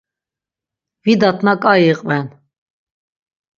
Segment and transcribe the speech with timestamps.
[1.03, 2.27] Vidatna ǩai iqven.